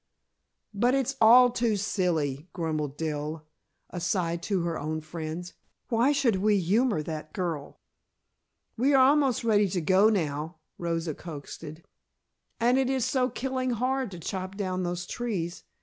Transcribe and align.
"But 0.73 0.95
it's 0.95 1.15
all 1.21 1.51
too 1.51 1.77
silly," 1.77 2.47
grumbled 2.53 2.97
Dell 2.97 3.45
aside 3.91 4.41
to 4.49 4.63
her 4.63 4.79
own 4.79 4.99
friends. 5.01 5.53
"Why 5.89 6.11
should 6.11 6.37
we 6.37 6.59
humor 6.59 7.03
that 7.03 7.33
girl?" 7.33 7.79
"We 8.75 8.95
are 8.95 9.09
almost 9.09 9.43
ready 9.43 9.69
to 9.69 9.79
go 9.79 10.09
now," 10.09 10.57
Rosa 10.79 11.13
coaxed. 11.13 11.63
"And 12.59 12.79
it 12.79 12.89
is 12.89 13.05
so 13.05 13.29
killing 13.29 13.69
hard 13.73 14.09
to 14.09 14.19
chop 14.19 14.55
down 14.57 14.81
those 14.81 15.05
trees. 15.05 15.65